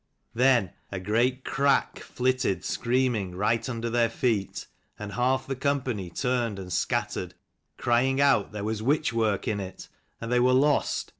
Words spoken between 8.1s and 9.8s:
out there was witch work in